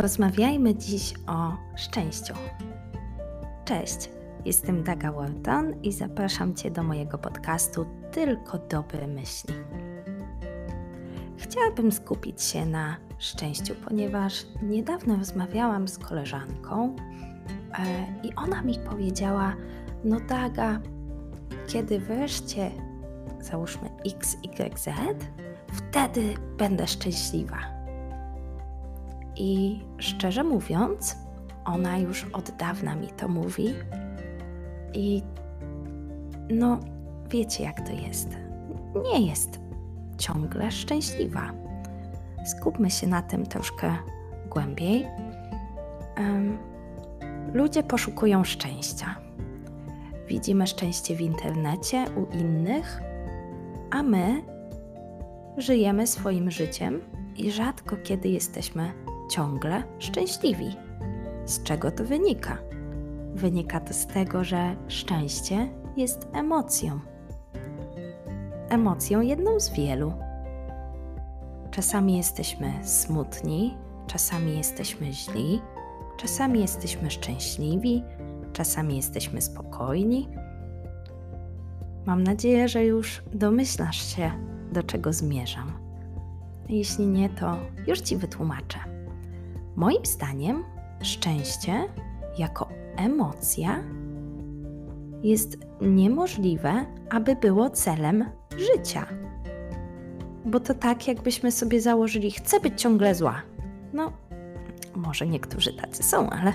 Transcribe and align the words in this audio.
Porozmawiajmy 0.00 0.74
dziś 0.74 1.14
o 1.26 1.56
szczęściu. 1.76 2.34
Cześć, 3.64 4.10
jestem 4.44 4.84
Daga 4.84 5.12
Walton 5.12 5.82
i 5.82 5.92
zapraszam 5.92 6.54
Cię 6.54 6.70
do 6.70 6.82
mojego 6.82 7.18
podcastu 7.18 7.86
Tylko 8.12 8.58
dobre 8.58 9.06
myśli. 9.06 9.54
Chciałabym 11.36 11.92
skupić 11.92 12.42
się 12.42 12.66
na 12.66 12.96
szczęściu, 13.18 13.74
ponieważ 13.88 14.46
niedawno 14.62 15.16
rozmawiałam 15.16 15.88
z 15.88 15.98
koleżanką 15.98 16.96
e, 17.78 18.26
i 18.26 18.34
ona 18.34 18.62
mi 18.62 18.78
powiedziała: 18.78 19.56
No, 20.04 20.20
Daga, 20.20 20.80
kiedy 21.66 21.98
wreszcie 22.00 22.70
załóżmy 23.40 23.88
XYZ, 24.04 24.88
wtedy 25.72 26.34
będę 26.58 26.86
szczęśliwa. 26.86 27.79
I 29.40 29.80
szczerze 29.98 30.44
mówiąc, 30.44 31.16
ona 31.64 31.98
już 31.98 32.24
od 32.24 32.50
dawna 32.50 32.94
mi 32.94 33.08
to 33.08 33.28
mówi. 33.28 33.74
I 34.94 35.22
no, 36.50 36.80
wiecie 37.30 37.64
jak 37.64 37.86
to 37.86 37.92
jest. 37.92 38.36
Nie 39.02 39.26
jest 39.26 39.60
ciągle 40.18 40.70
szczęśliwa. 40.70 41.52
Skupmy 42.46 42.90
się 42.90 43.06
na 43.06 43.22
tym 43.22 43.46
troszkę 43.46 43.96
głębiej. 44.50 45.06
Um, 46.18 46.58
ludzie 47.52 47.82
poszukują 47.82 48.44
szczęścia. 48.44 49.16
Widzimy 50.28 50.66
szczęście 50.66 51.16
w 51.16 51.20
internecie, 51.20 52.04
u 52.16 52.36
innych, 52.36 53.00
a 53.90 54.02
my 54.02 54.42
żyjemy 55.56 56.06
swoim 56.06 56.50
życiem 56.50 57.00
i 57.36 57.50
rzadko 57.50 57.96
kiedy 57.96 58.28
jesteśmy 58.28 58.92
ciągle 59.30 59.82
szczęśliwi. 59.98 60.76
Z 61.44 61.62
czego 61.62 61.90
to 61.90 62.04
wynika? 62.04 62.58
Wynika 63.34 63.80
to 63.80 63.94
z 63.94 64.06
tego, 64.06 64.44
że 64.44 64.76
szczęście 64.88 65.68
jest 65.96 66.28
emocją. 66.32 67.00
Emocją 68.68 69.20
jedną 69.20 69.60
z 69.60 69.70
wielu. 69.70 70.12
Czasami 71.70 72.16
jesteśmy 72.16 72.72
smutni, 72.82 73.76
czasami 74.06 74.56
jesteśmy 74.58 75.12
źli, 75.12 75.60
czasami 76.16 76.60
jesteśmy 76.60 77.10
szczęśliwi, 77.10 78.02
czasami 78.52 78.96
jesteśmy 78.96 79.40
spokojni. 79.40 80.28
Mam 82.06 82.22
nadzieję, 82.22 82.68
że 82.68 82.84
już 82.84 83.22
domyślasz 83.32 84.16
się, 84.16 84.30
do 84.72 84.82
czego 84.82 85.12
zmierzam. 85.12 85.72
Jeśli 86.68 87.06
nie, 87.06 87.28
to 87.28 87.56
już 87.86 88.00
ci 88.00 88.16
wytłumaczę. 88.16 88.99
Moim 89.76 90.06
zdaniem 90.06 90.64
szczęście 91.02 91.88
jako 92.38 92.68
emocja 92.96 93.84
jest 95.22 95.58
niemożliwe, 95.80 96.86
aby 97.10 97.36
było 97.36 97.70
celem 97.70 98.24
życia. 98.56 99.06
Bo 100.44 100.60
to 100.60 100.74
tak, 100.74 101.08
jakbyśmy 101.08 101.52
sobie 101.52 101.80
założyli, 101.80 102.30
chcę 102.30 102.60
być 102.60 102.80
ciągle 102.80 103.14
zła. 103.14 103.42
No, 103.92 104.12
może 104.96 105.26
niektórzy 105.26 105.72
tacy 105.72 106.02
są, 106.02 106.30
ale 106.30 106.52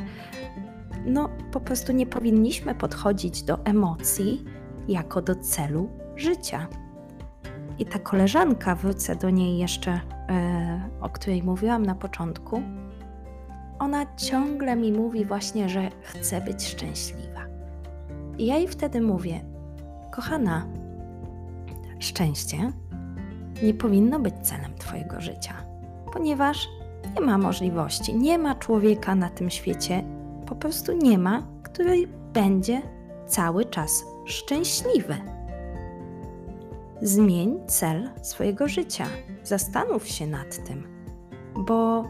no 1.06 1.30
po 1.52 1.60
prostu 1.60 1.92
nie 1.92 2.06
powinniśmy 2.06 2.76
podchodzić 2.76 3.44
do 3.44 3.66
emocji 3.66 4.44
jako 4.88 5.22
do 5.22 5.36
celu 5.36 5.90
życia. 6.16 6.68
I 7.80 7.86
ta 7.86 8.00
koleżanka, 8.00 8.76
wrócę 8.76 9.16
do 9.16 9.30
niej 9.30 9.58
jeszcze, 9.58 9.92
yy, 9.92 11.02
o 11.02 11.10
której 11.10 11.44
mówiłam 11.44 11.86
na 11.86 11.96
początku, 11.96 12.62
ona 13.80 14.16
ciągle 14.16 14.76
mi 14.76 14.92
mówi 14.92 15.26
właśnie, 15.26 15.70
że 15.70 15.90
chce 16.02 16.42
być 16.42 16.68
szczęśliwa. 16.68 17.42
I 18.38 18.46
ja 18.46 18.58
jej 18.58 18.68
wtedy 18.68 19.02
mówię, 19.02 19.40
kochana, 20.12 20.68
szczęście 22.00 22.72
nie 23.64 23.74
powinno 23.74 24.20
być 24.20 24.36
celem 24.42 24.76
Twojego 24.76 25.22
życia, 25.22 25.54
ponieważ 26.14 26.68
nie 27.16 27.22
ma 27.22 27.38
możliwości, 27.38 28.16
nie 28.16 28.38
ma 28.38 28.56
człowieka 28.56 29.16
na 29.16 29.30
tym 29.30 29.50
świecie, 29.50 30.04
po 30.46 30.56
prostu 30.56 30.94
nie 30.94 31.18
ma, 31.18 31.48
który 31.64 32.08
będzie 32.34 32.82
cały 33.28 33.66
czas 33.66 34.06
szczęśliwy. 34.26 35.16
Zmień 37.02 37.60
cel 37.68 38.10
swojego 38.22 38.68
życia, 38.68 39.06
zastanów 39.44 40.08
się 40.08 40.28
nad 40.28 40.66
tym, 40.68 40.88
bo 41.56 42.06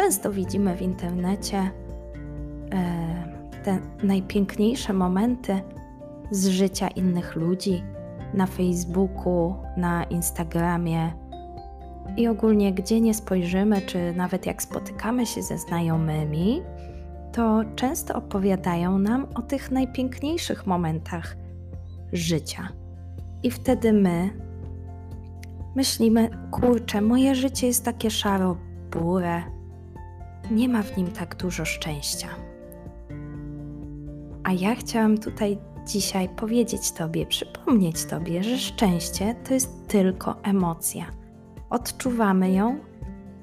Często 0.00 0.32
widzimy 0.32 0.76
w 0.76 0.82
internecie 0.82 1.58
e, 1.58 1.70
te 3.64 3.78
najpiękniejsze 4.02 4.92
momenty 4.92 5.60
z 6.30 6.48
życia 6.48 6.88
innych 6.88 7.36
ludzi 7.36 7.82
na 8.34 8.46
Facebooku, 8.46 9.54
na 9.76 10.04
Instagramie 10.04 11.12
i 12.16 12.28
ogólnie 12.28 12.72
gdzie 12.72 13.00
nie 13.00 13.14
spojrzymy, 13.14 13.82
czy 13.82 14.12
nawet 14.16 14.46
jak 14.46 14.62
spotykamy 14.62 15.26
się 15.26 15.42
ze 15.42 15.58
znajomymi, 15.58 16.62
to 17.32 17.60
często 17.76 18.14
opowiadają 18.14 18.98
nam 18.98 19.26
o 19.34 19.42
tych 19.42 19.70
najpiękniejszych 19.70 20.66
momentach 20.66 21.36
życia. 22.12 22.68
I 23.42 23.50
wtedy 23.50 23.92
my 23.92 24.30
myślimy, 25.76 26.28
kurczę, 26.50 27.00
moje 27.00 27.34
życie 27.34 27.66
jest 27.66 27.84
takie 27.84 28.10
szaro-bure, 28.10 29.59
nie 30.50 30.68
ma 30.68 30.82
w 30.82 30.96
nim 30.96 31.06
tak 31.06 31.36
dużo 31.36 31.64
szczęścia. 31.64 32.28
A 34.44 34.52
ja 34.52 34.74
chciałam 34.74 35.18
tutaj 35.18 35.58
dzisiaj 35.86 36.28
powiedzieć 36.28 36.92
Tobie, 36.92 37.26
przypomnieć 37.26 38.04
Tobie, 38.04 38.42
że 38.42 38.58
szczęście 38.58 39.34
to 39.48 39.54
jest 39.54 39.88
tylko 39.88 40.42
emocja. 40.42 41.06
Odczuwamy 41.70 42.52
ją 42.52 42.78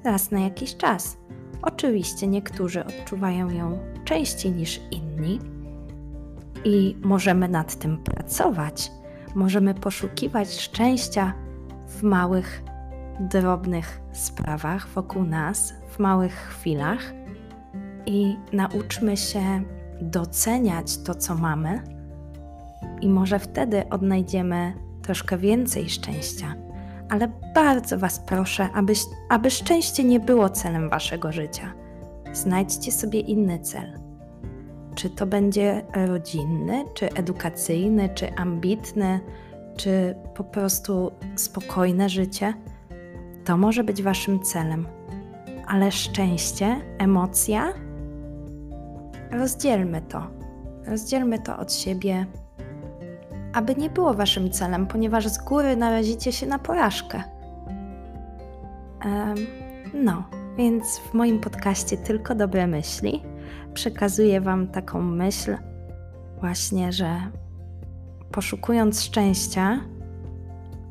raz 0.04 0.30
na 0.30 0.40
jakiś 0.40 0.76
czas. 0.76 1.18
Oczywiście 1.62 2.26
niektórzy 2.26 2.84
odczuwają 2.84 3.50
ją 3.50 3.78
częściej 4.04 4.52
niż 4.52 4.80
inni 4.90 5.38
i 6.64 6.96
możemy 7.02 7.48
nad 7.48 7.78
tym 7.78 7.98
pracować. 7.98 8.92
Możemy 9.34 9.74
poszukiwać 9.74 10.60
szczęścia 10.60 11.32
w 11.86 12.02
małych 12.02 12.62
drobnych 13.20 14.00
sprawach 14.12 14.88
wokół 14.88 15.24
nas, 15.24 15.74
w 15.90 15.98
małych 15.98 16.34
chwilach 16.34 17.12
i 18.06 18.36
nauczmy 18.52 19.16
się 19.16 19.62
doceniać 20.00 20.98
to, 20.98 21.14
co 21.14 21.34
mamy, 21.34 21.82
i 23.00 23.08
może 23.08 23.38
wtedy 23.38 23.88
odnajdziemy 23.88 24.72
troszkę 25.02 25.38
więcej 25.38 25.90
szczęścia. 25.90 26.54
Ale 27.08 27.28
bardzo 27.54 27.98
Was 27.98 28.20
proszę, 28.20 28.68
aby, 28.74 28.92
aby 29.28 29.50
szczęście 29.50 30.04
nie 30.04 30.20
było 30.20 30.48
celem 30.48 30.90
Waszego 30.90 31.32
życia. 31.32 31.72
Znajdźcie 32.32 32.92
sobie 32.92 33.20
inny 33.20 33.58
cel. 33.58 33.98
Czy 34.94 35.10
to 35.10 35.26
będzie 35.26 35.82
rodzinny, 35.94 36.84
czy 36.94 37.12
edukacyjny, 37.12 38.08
czy 38.14 38.34
ambitny, 38.34 39.20
czy 39.76 40.14
po 40.34 40.44
prostu 40.44 41.12
spokojne 41.36 42.08
życie 42.08 42.54
to 43.48 43.56
może 43.56 43.84
być 43.84 44.02
Waszym 44.02 44.40
celem, 44.40 44.86
ale 45.66 45.92
szczęście, 45.92 46.76
emocja, 46.98 47.72
rozdzielmy 49.30 50.02
to. 50.02 50.26
Rozdzielmy 50.86 51.38
to 51.38 51.58
od 51.58 51.72
siebie, 51.72 52.26
aby 53.52 53.74
nie 53.74 53.90
było 53.90 54.14
Waszym 54.14 54.50
celem, 54.50 54.86
ponieważ 54.86 55.28
z 55.28 55.38
góry 55.44 55.76
narazicie 55.76 56.32
się 56.32 56.46
na 56.46 56.58
porażkę. 56.58 57.22
Um, 59.04 59.36
no, 59.94 60.24
więc 60.58 60.98
w 60.98 61.14
moim 61.14 61.40
podcaście 61.40 61.96
Tylko 61.96 62.34
Dobre 62.34 62.66
Myśli 62.66 63.22
przekazuję 63.74 64.40
Wam 64.40 64.66
taką 64.66 65.02
myśl, 65.02 65.56
właśnie, 66.40 66.92
że 66.92 67.20
poszukując 68.32 69.02
szczęścia, 69.02 69.80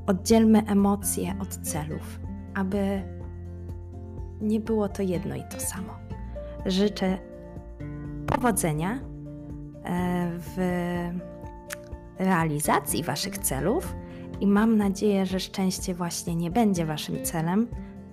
oddzielmy 0.08 0.64
emocje 0.68 1.36
od 1.42 1.50
celów 1.50 2.27
aby 2.58 3.02
nie 4.42 4.60
było 4.60 4.90
to 4.90 5.02
jedno 5.02 5.36
i 5.36 5.44
to 5.52 5.60
samo. 5.60 5.94
Życzę 6.66 7.18
powodzenia 8.28 8.94
e, 8.94 9.00
w 10.38 10.58
realizacji 12.20 13.04
Waszych 13.04 13.38
celów 13.38 13.96
i 14.40 14.48
mam 14.48 14.78
nadzieję, 14.78 15.26
że 15.26 15.40
szczęście 15.40 15.94
właśnie 15.94 16.36
nie 16.36 16.52
będzie 16.52 16.86
Waszym 16.86 17.24
celem, 17.26 17.68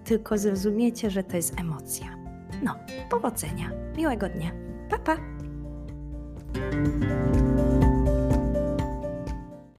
tylko 0.05 0.39
zrozumiecie, 0.39 1.11
że 1.11 1.23
to 1.23 1.37
jest 1.37 1.61
emocja. 1.61 2.07
No, 2.63 2.75
powodzenia, 3.11 3.71
miłego 3.97 4.29
dnia. 4.29 4.51
Pa, 4.91 4.99
pa! 4.99 5.17